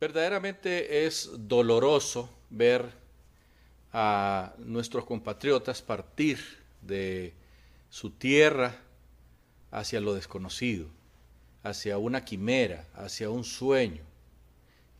[0.00, 2.92] Verdaderamente es doloroso ver
[3.92, 6.38] a nuestros compatriotas partir
[6.82, 7.32] de
[7.90, 8.76] su tierra
[9.72, 10.86] hacia lo desconocido,
[11.64, 14.02] hacia una quimera, hacia un sueño,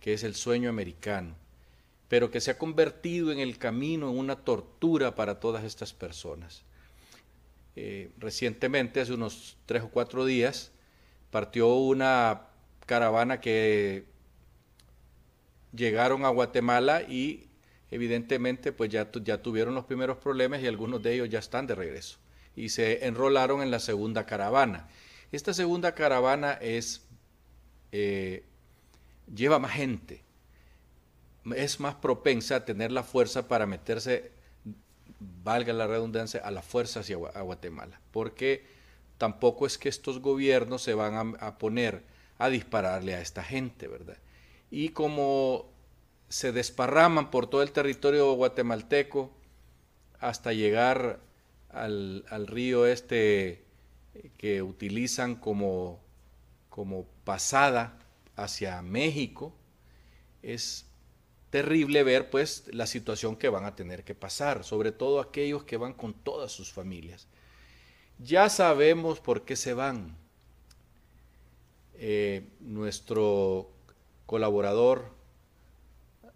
[0.00, 1.34] que es el sueño americano,
[2.08, 6.62] pero que se ha convertido en el camino en una tortura para todas estas personas.
[7.74, 10.70] Eh, recientemente, hace unos tres o cuatro días,
[11.32, 12.42] partió una
[12.86, 14.13] caravana que
[15.74, 17.48] llegaron a Guatemala y
[17.90, 21.74] evidentemente pues ya, ya tuvieron los primeros problemas y algunos de ellos ya están de
[21.74, 22.18] regreso
[22.56, 24.88] y se enrolaron en la segunda caravana.
[25.32, 27.02] Esta segunda caravana es,
[27.92, 28.44] eh,
[29.34, 30.22] lleva más gente,
[31.56, 34.30] es más propensa a tener la fuerza para meterse,
[35.42, 38.64] valga la redundancia, a la fuerza hacia Guatemala, porque
[39.18, 42.02] tampoco es que estos gobiernos se van a poner
[42.38, 44.16] a dispararle a esta gente, ¿verdad?
[44.74, 45.70] Y como
[46.28, 49.30] se desparraman por todo el territorio guatemalteco
[50.18, 51.20] hasta llegar
[51.70, 53.62] al, río este
[54.36, 56.00] que utilizan como,
[56.70, 58.00] como pasada
[58.34, 59.54] hacia México,
[60.42, 60.86] es
[61.50, 65.76] terrible ver pues la situación que van a tener que pasar, sobre todo aquellos que
[65.76, 67.28] van con todas sus familias.
[68.18, 70.16] Ya sabemos por qué se van.
[71.96, 73.73] Eh, nuestro
[74.26, 75.12] colaborador,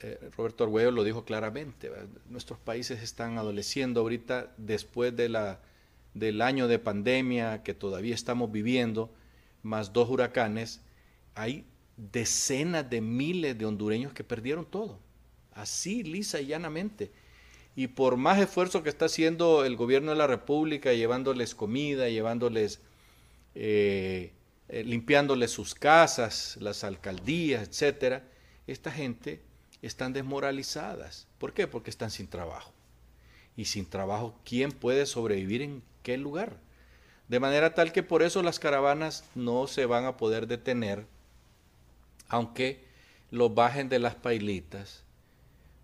[0.00, 1.90] eh, Roberto Arguello lo dijo claramente,
[2.28, 5.60] nuestros países están adoleciendo ahorita después de la,
[6.14, 9.10] del año de pandemia que todavía estamos viviendo,
[9.62, 10.80] más dos huracanes,
[11.34, 11.64] hay
[11.96, 14.98] decenas de miles de hondureños que perdieron todo,
[15.52, 17.12] así lisa y llanamente.
[17.74, 22.80] Y por más esfuerzo que está haciendo el gobierno de la República, llevándoles comida, llevándoles
[23.54, 24.32] eh,
[24.68, 28.24] eh, limpiándole sus casas, las alcaldías, etcétera,
[28.66, 29.42] esta gente
[29.82, 31.26] están desmoralizadas.
[31.38, 31.66] ¿Por qué?
[31.66, 32.72] Porque están sin trabajo.
[33.56, 36.56] Y sin trabajo, ¿quién puede sobrevivir en qué lugar?
[37.28, 41.06] De manera tal que por eso las caravanas no se van a poder detener,
[42.28, 42.84] aunque
[43.30, 45.04] los bajen de las pailitas,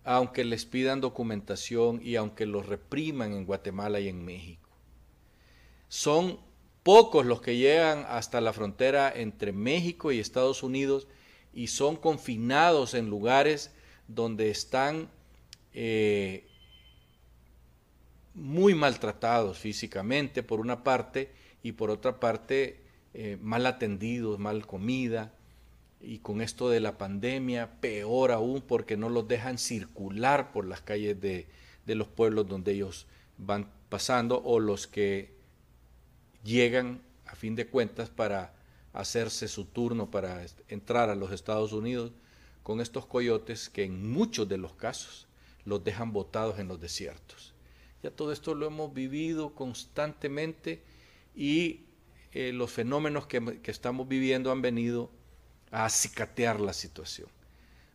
[0.03, 4.69] aunque les pidan documentación y aunque los repriman en Guatemala y en México.
[5.87, 6.39] Son
[6.83, 11.07] pocos los que llegan hasta la frontera entre México y Estados Unidos
[11.53, 13.71] y son confinados en lugares
[14.07, 15.09] donde están
[15.73, 16.47] eh,
[18.33, 21.31] muy maltratados físicamente por una parte
[21.61, 22.81] y por otra parte
[23.13, 25.33] eh, mal atendidos, mal comida.
[26.01, 30.81] Y con esto de la pandemia peor aún porque no los dejan circular por las
[30.81, 31.47] calles de,
[31.85, 33.05] de los pueblos donde ellos
[33.37, 35.38] van pasando o los que
[36.43, 38.53] llegan a fin de cuentas para
[38.93, 42.11] hacerse su turno para entrar a los Estados Unidos
[42.63, 45.27] con estos coyotes que en muchos de los casos
[45.65, 47.53] los dejan botados en los desiertos.
[48.01, 50.81] Ya todo esto lo hemos vivido constantemente
[51.35, 51.81] y
[52.31, 55.11] eh, los fenómenos que, que estamos viviendo han venido
[55.71, 57.27] a acicatear la situación.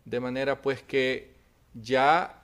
[0.04, 1.34] De manera pues que
[1.74, 2.42] ya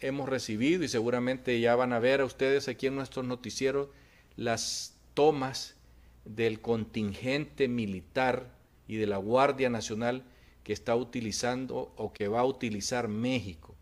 [0.00, 3.88] hemos recibido y seguramente ya van a ver a ustedes aquí en nuestros noticieros
[4.36, 5.76] las tomas
[6.24, 8.54] del contingente militar
[8.86, 10.24] y de la Guardia Nacional
[10.64, 13.74] que está utilizando o que va a utilizar México.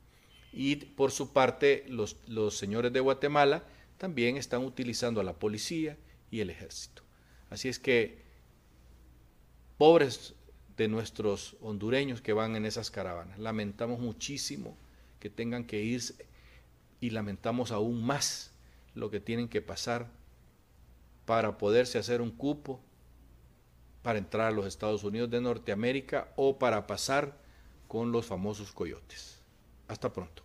[0.52, 3.64] Y por su parte, los, los señores de Guatemala
[3.98, 5.96] también están utilizando a la policía
[6.30, 7.02] y el ejército.
[7.50, 8.22] Así es que,
[9.76, 10.34] pobres
[10.76, 14.76] de nuestros hondureños que van en esas caravanas, lamentamos muchísimo
[15.18, 16.14] que tengan que irse
[17.00, 18.52] y lamentamos aún más
[18.94, 20.10] lo que tienen que pasar
[21.30, 22.80] para poderse hacer un cupo
[24.02, 27.38] para entrar a los Estados Unidos de Norteamérica o para pasar
[27.86, 29.40] con los famosos coyotes.
[29.86, 30.42] Hasta pronto.